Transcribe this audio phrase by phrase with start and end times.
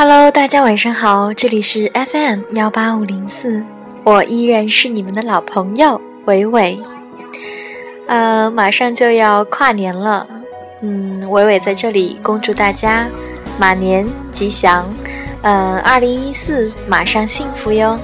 [0.00, 3.64] Hello，大家晚上好，这里是 FM 幺八五零四，
[4.04, 6.80] 我依然是你们的老朋友伟伟。
[8.06, 10.24] 呃，马上就要跨年了，
[10.82, 13.08] 嗯，伟伟在这里恭祝大家
[13.58, 14.88] 马年吉祥，
[15.42, 17.98] 嗯，二零一四马上幸福哟。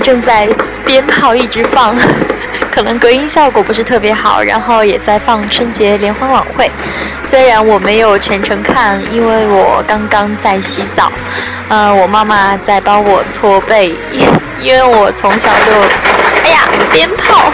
[0.00, 0.48] 正在
[0.84, 1.96] 鞭炮一直放，
[2.70, 4.42] 可能隔音效果不是特别好。
[4.42, 6.70] 然后也在放春节联欢晚会，
[7.22, 11.10] 虽然我没有全程看，因为我刚刚在洗澡。
[11.68, 13.94] 呃，我妈妈在帮我搓背，
[14.60, 15.72] 因为我从小就，
[16.44, 17.52] 哎呀，鞭炮。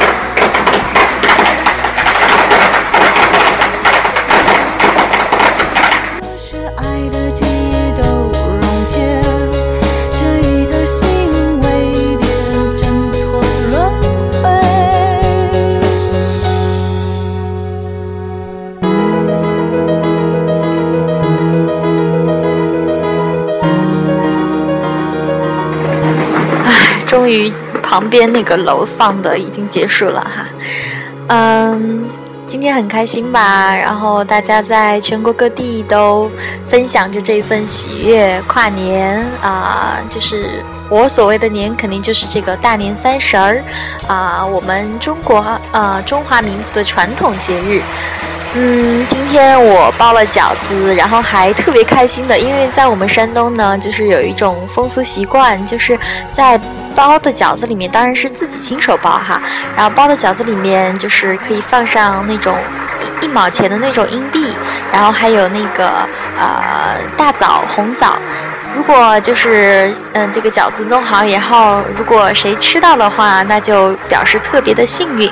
[27.35, 30.47] 于，旁边那个楼放的已经结束了哈。
[31.29, 32.05] 嗯，
[32.47, 33.75] 今天很开心吧？
[33.75, 36.31] 然后大家在全国各地都
[36.63, 38.43] 分享着这份喜悦。
[38.47, 43.63] 跨年啊，就是我所谓的年，肯定就是这个大年三十儿
[44.07, 45.39] 啊，我们中国
[45.73, 47.83] 啊中华民族的传统节日。
[48.57, 55.99] 嗯，今天我包了饺子，然后还特别开心的，因为在我们山东呢，就是有一种风俗习惯，就是
[56.31, 56.61] 在。
[56.95, 59.41] 包的饺子里面当然是自己亲手包哈，
[59.77, 62.57] 然后包的饺子里面就是可以放上那种
[63.21, 64.57] 一一毛钱的那种硬币，
[64.93, 68.17] 然后还有那个呃大枣、红枣。
[68.75, 75.31] 如果就是嗯这个饺子弄好以后，如果谁吃到的话，那就表示特别的幸运。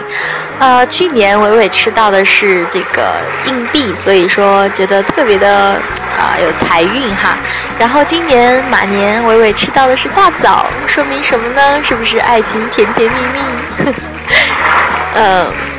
[0.58, 5.80] 呃，去年伟伟吃到的是这个硬币，所以说觉得特别的
[6.16, 7.36] 啊有财运哈。
[7.78, 11.82] 然后今年马年伟伟吃到的是大枣，说明什么呢？
[11.82, 13.92] 是不是爱情甜甜蜜蜜？
[15.14, 15.52] 嗯，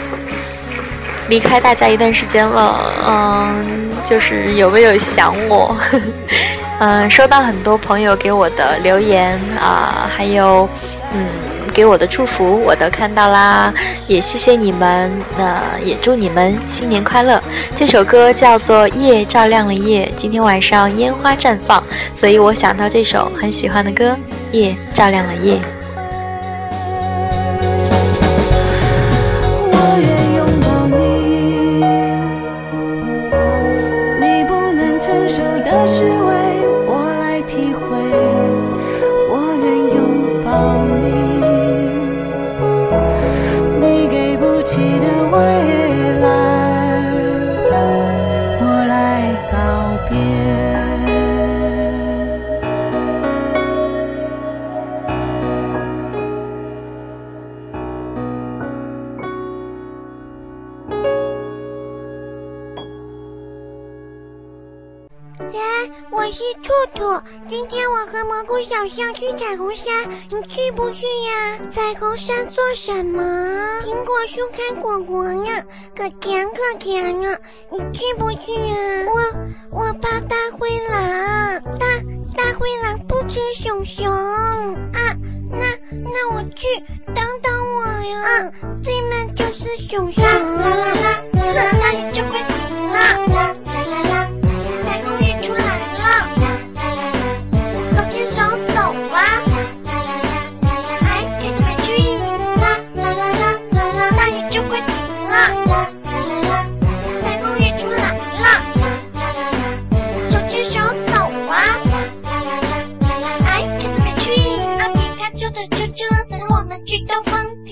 [1.30, 5.76] 离开大家一段时间了，嗯，就是有没有想我？
[6.80, 10.68] 嗯，收到很多朋友给我的留言啊，还有
[11.14, 11.26] 嗯
[11.74, 13.74] 给我的祝福，我都看到啦，
[14.08, 17.42] 也谢谢你们，呃，也祝你们新年快乐。
[17.74, 21.82] 这首歌叫做《夜照亮了夜》，今天晚上烟花绽放，
[22.14, 24.12] 所以我想到这首很喜欢的歌
[24.52, 25.56] 《夜照亮了夜》。
[35.04, 36.83] 成熟的虚伪。
[65.40, 71.60] 我是兔兔，今天我和蘑菇小象去彩虹山，你去不去呀？
[71.72, 73.22] 彩虹山做什么？
[73.84, 77.40] 苹果树开果果呀，可甜可甜了，
[77.72, 78.76] 你去不去呀？
[79.72, 81.88] 我我怕大灰狼，大
[82.38, 85.18] 大灰狼不吃熊熊啊，
[85.50, 86.68] 那那我去，
[87.08, 88.52] 等等我呀，
[88.84, 90.24] 对面就是熊熊。
[90.24, 91.03] 啦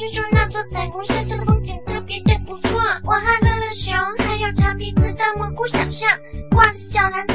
[0.01, 2.71] 听说那座彩虹山上的风景特别的不错，
[3.03, 6.09] 我看到了熊，还有长鼻子的蘑菇小象，
[6.49, 7.30] 挂着小蓝。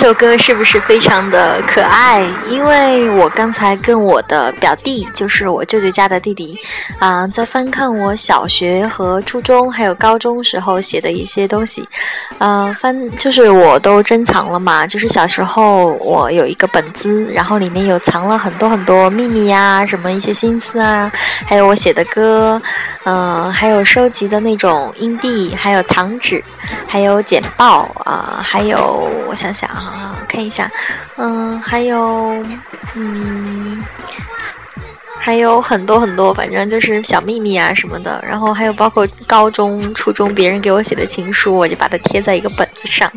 [0.00, 2.26] 这首歌是不是非常的可爱？
[2.48, 6.58] 因为我刚才跟我的表弟，就是我舅舅家的弟弟，
[6.98, 11.86] 啊，在翻看我小学和初中还有高中时候写的一些东西，
[12.38, 14.86] 呃，翻就是我都珍藏了嘛。
[14.86, 21.12] 就是小时候我有一个本子，然后里面有藏了很多很多秘密呀，什么一些心思啊，
[21.44, 22.60] 还有我写的歌，
[23.04, 26.42] 嗯，还有收集的那种硬币，还有糖纸，
[26.86, 29.68] 还有简报啊，还有我想想。
[29.70, 30.70] 啊，看一下，
[31.16, 32.44] 嗯，还有，
[32.94, 33.82] 嗯。
[35.22, 38.24] 还有很多很多，反正就是小秘密啊什么的。
[38.26, 43.12] 然后还有包括高中、初中别人给我写的情书，我就把它贴在一个本子上。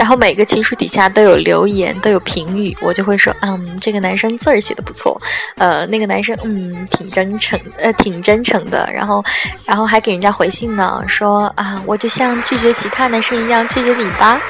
[0.00, 5.20] 然后每个情书底下都有留言，都有评语，我就会说，嗯，这个男生字儿写的不错，
[5.58, 8.88] 呃，那个男生，嗯，挺真诚，呃，挺真诚的。
[8.90, 9.22] 然后，
[9.66, 14.40] 然后还给人家回信呢，说啊，我就像拒绝其他男生一样拒绝你吧。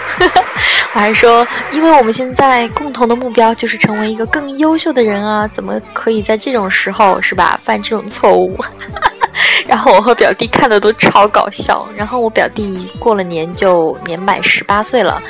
[0.95, 6.71] 我 还说，因为我们现在共同的目标就是成为一个更优秀的人啊，怎么可以在这种。
[6.71, 7.59] 时候是吧？
[7.61, 8.57] 犯这种错误，
[9.67, 11.87] 然后我和表弟看的都超搞笑。
[11.97, 15.23] 然后我表弟过了年就年满十八岁了，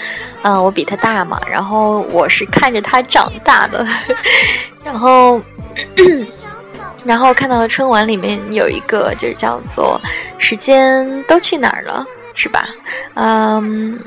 [0.43, 1.41] 嗯，我比他大嘛。
[1.51, 3.87] 然后我是看着他长大的，
[4.85, 5.41] 然后，
[7.05, 10.01] 然后看到春晚里面有一个就是叫做
[10.39, 12.69] “时间都去哪儿了”，是吧？
[13.15, 13.99] 嗯。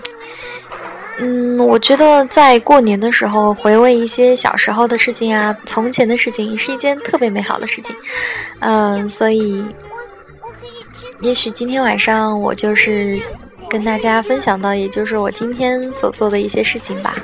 [1.20, 7.96] 嗯，我觉得在过年的时候回味一些小时候的事情啊，从前的事情是一件特别美好的事情。
[8.60, 9.64] 嗯，所以，
[11.22, 13.20] 也许今天晚上我就是
[13.70, 17.16] 跟大家分享到，也就是我今天所做的一些事情吧。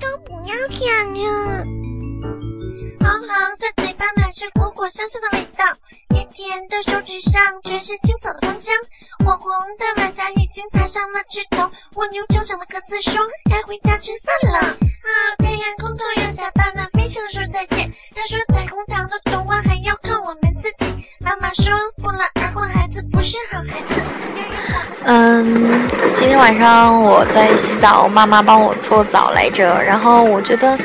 [0.00, 1.64] 都不要讲呀！
[2.98, 5.64] 红红的嘴巴满是果果香香的味道，
[6.42, 8.74] 甜的手指上全是青草的芳香，
[9.24, 9.46] 火红
[9.78, 11.70] 的晚霞已经爬上了枝头。
[11.94, 13.14] 蜗牛就想了各自说
[13.48, 14.58] 该回家吃饭了。
[14.70, 17.88] 啊，太阳空洞要下班了，飞翔的说再见。
[18.12, 20.92] 他说彩虹糖的童话还要靠我们自己。
[21.20, 21.64] 妈妈说
[21.98, 24.04] 不劳而获孩子不是好孩子。
[25.04, 29.80] 嗯，今天晚上我在洗澡，妈妈帮我搓澡来着。
[29.84, 30.76] 然后我觉得，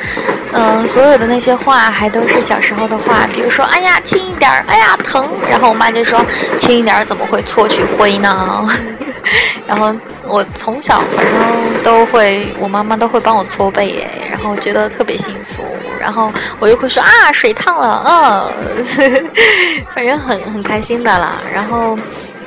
[0.53, 5.27] 嗯，所有的那些话还都是小时候的话，比如说，哎呀，轻一点儿，哎呀，疼。
[5.49, 6.23] 然后我妈就说，
[6.57, 8.65] 轻一点儿怎么会搓取灰呢？
[9.67, 15.63] 然后我从小反正都会，我妈妈都会帮我搓背，哎，然后觉得特别幸福。
[15.99, 18.49] 然后我又会说啊，水烫了，
[18.87, 19.29] 嗯，
[19.93, 21.41] 反正很很开心的啦。
[21.53, 21.97] 然后，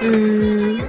[0.01, 0.81] 嗯。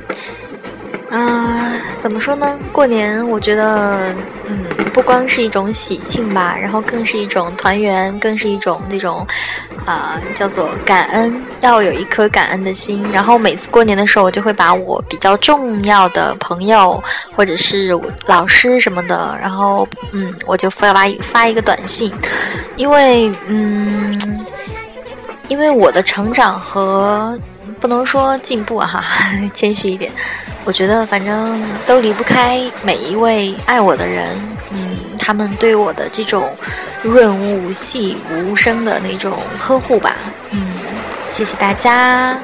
[1.11, 2.57] 啊，怎么说呢？
[2.71, 4.15] 过年我觉得，
[4.47, 4.63] 嗯，
[4.93, 9.27] 不光是一种喜庆吧，然后更是一种团圆，更是一种那种，
[9.85, 13.05] 啊，叫做感恩，要有一颗感恩的心。
[13.11, 17.03] 然后每次过年的时候，我就会把我比较重要的朋友
[17.35, 17.91] 或者是
[18.25, 22.09] 老师什么的，然后，嗯，我就发发发一个短信，
[22.77, 24.45] 因为，嗯，
[25.49, 27.37] 因为我的成长和。
[27.79, 29.03] 不能说进步哈，
[29.53, 30.11] 谦虚一点。
[30.63, 34.37] 我觉得反正都离不开每一位爱我的人，
[34.71, 36.55] 嗯，他们对我的这种
[37.03, 40.15] 润物细无声的那种呵护吧，
[40.51, 40.73] 嗯，
[41.29, 42.37] 谢谢大家。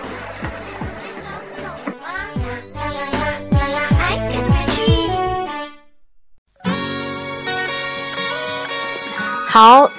[9.50, 9.90] 好，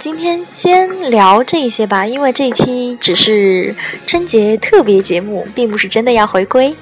[0.00, 3.76] 今天先聊这些吧，因为这一期只是
[4.06, 6.74] 春节特别节目，并不是真的要回归。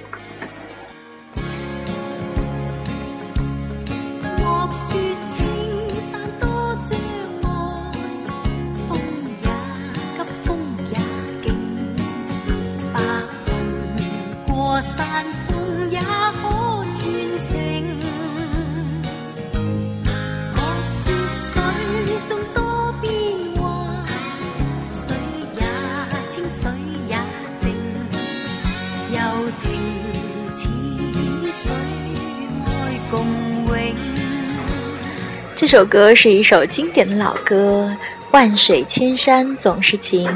[35.70, 37.94] 这首歌是一首经典的老歌，
[38.30, 40.26] 《万水千山总是情》，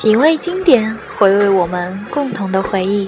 [0.00, 3.06] 品味经典，回味我们共同的回忆。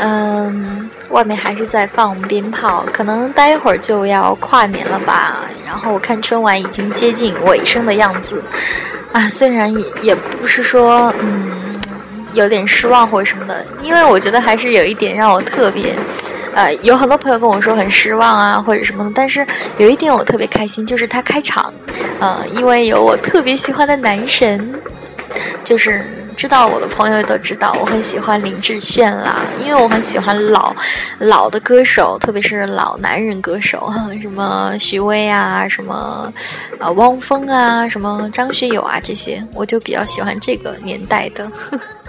[0.00, 5.44] 嗯，外面还是在放鞭炮，可能待会儿就要跨年了吧。
[5.64, 8.42] 然后我看春晚已经接近尾声的样子，
[9.12, 11.80] 啊，虽然也也不是说嗯
[12.32, 15.94] 有点失望或者什么的，因为我觉得还是有一点让我特别。
[16.54, 21.72] 呃，有很多朋友跟我说很失望啊，或者什么的，但是有一点我特别开心，就是他开场，
[22.20, 24.74] 呃，因为有我特别喜欢的男神，
[25.62, 26.04] 就是
[26.36, 30.74] 知道我的朋友都知道，我很喜欢林志炫啦，因为我很喜欢老
[31.18, 36.32] 老的歌手，特别是老男人歌手， 什么许巍啊，什么
[36.78, 41.50] 啊汪峰啊，什么张学友啊这些，我就比较喜欢这个年代的。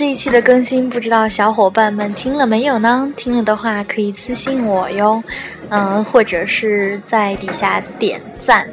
[0.00, 3.06] 这一期的更新，不知道小伙伴们听了没有呢？
[3.18, 5.22] 听了的话，可以私信我哟，
[5.68, 8.66] 嗯，或者是在底下点赞。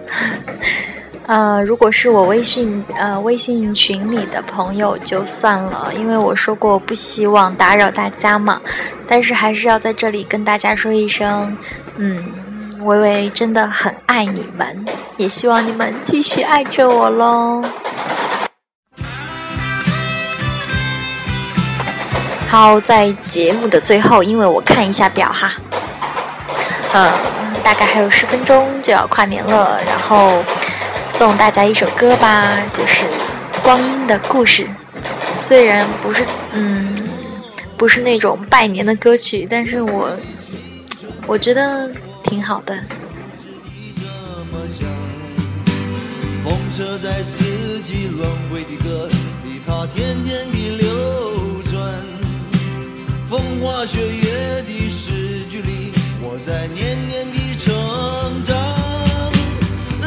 [1.27, 8.62] 呃，如果是我微信呃微信群里的朋友就算了，因为我说过不希望打扰大家嘛。
[9.05, 11.57] 但是还是要在这里跟大家说一声，
[11.98, 12.24] 嗯，
[12.86, 14.86] 微微真的很爱你们，
[15.17, 17.62] 也希望你们继续爱着我喽。
[22.48, 25.51] 好，在节目的最后，因为我看一下表哈，
[26.94, 27.12] 嗯，
[27.62, 30.42] 大概还有十分钟就要跨年了，然后
[31.10, 33.04] 送大家一首歌吧，就是
[33.62, 34.63] 《光阴的故事》。
[35.39, 37.08] 虽然不是，嗯，
[37.75, 40.10] 不是那种拜年的歌曲，但是我
[41.27, 41.92] 我觉得
[42.24, 42.80] 挺好的。
[46.44, 49.08] 风车在四季轮回的歌
[49.44, 51.37] 里，它天天地流。
[53.29, 55.91] 风花雪月的诗句里，
[56.22, 57.75] 我在年年的成
[58.46, 58.55] 长。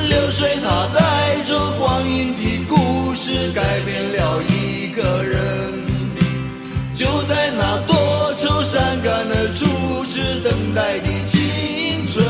[0.09, 5.39] 流水它带着光阴的故事，改变了一个人。
[6.95, 12.25] 就在那多愁善感的初次等待的青春。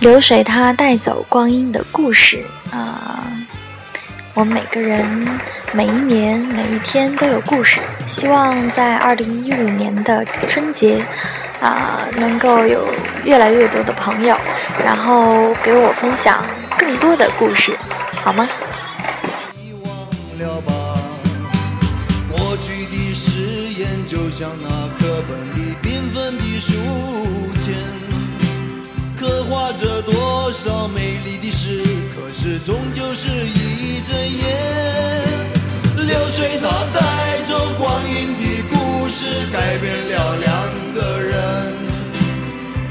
[0.00, 3.39] 流水它带走光阴的故事啊。
[4.34, 5.04] 我们每个人
[5.72, 11.04] 每一年每一天都有故事，希望在二零一五年的春节，
[11.60, 12.86] 啊，能够有
[13.24, 14.36] 越来越多的朋友，
[14.84, 16.44] 然后给我分享
[16.78, 17.76] 更多的故事，
[18.22, 18.48] 好吗？
[22.30, 24.68] 过去的誓言就像那
[24.98, 26.74] 课本里缤纷的书，
[29.50, 31.82] 画着多少美丽的诗。
[32.14, 34.46] 可是终究是一阵烟，
[35.96, 41.34] 流水它带走光阴的故事，改变了两个人。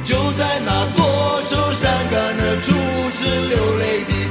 [0.03, 2.73] 就在那多愁善感的初
[3.11, 4.28] 次流泪的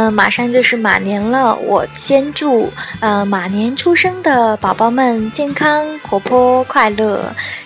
[0.00, 7.22] 嗯，马上就是马年了，我先祝呃马年出生的宝宝们健康、活泼、快乐。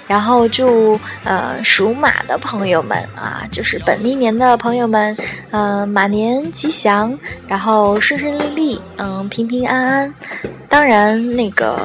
[0.08, 5.16] 然后祝呃属马的朋友们啊，就是本命年的朋友们，
[5.52, 10.14] 呃马年吉祥，然后顺顺利利，嗯平平安安。
[10.68, 11.78] 当然那个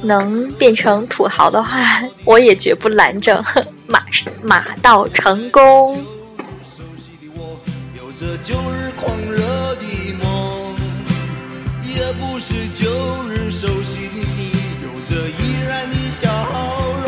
[0.00, 3.44] 能变成土豪的话，我也绝不拦着，
[3.88, 4.00] 马
[4.42, 6.00] 马到成功。
[8.44, 9.41] 旧日狂热
[11.94, 12.88] 也不是旧
[13.28, 14.50] 日熟悉的你，
[14.82, 16.26] 有着依然的笑
[17.04, 17.06] 容。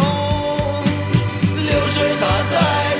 [1.56, 2.22] 流水它
[2.52, 2.54] 带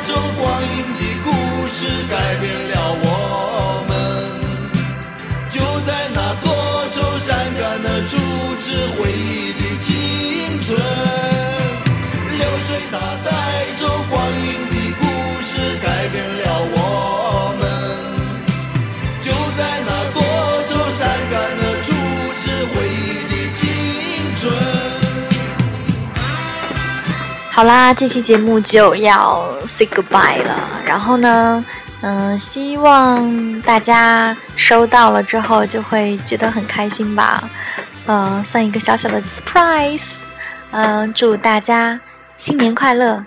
[0.07, 0.09] 走
[0.41, 1.29] 光阴的故
[1.69, 2.73] 事改变了
[3.03, 3.07] 我
[3.88, 3.93] 们，
[5.50, 6.47] 就在那多
[6.91, 7.29] 愁善
[7.61, 8.17] 感的初
[8.59, 8.64] 次
[8.97, 9.85] 回忆的青
[10.62, 10.67] 春。
[12.31, 13.29] 流水它带
[13.76, 13.84] 走
[27.55, 31.65] 好啦，这期节目就要 say goodbye 了，然后呢？
[32.01, 37.49] 嗯，希望大家收到了之后就会觉得很开心吧。
[38.07, 40.17] 嗯，算一个小小的 surprise。
[40.73, 42.01] 嗯，祝大家
[42.37, 43.25] 新年快乐，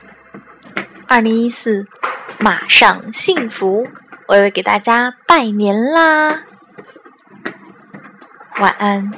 [1.08, 1.86] 二零一四
[2.38, 3.88] 马上幸福！
[4.28, 6.42] 我也给大家拜年啦！
[8.60, 9.10] 晚安。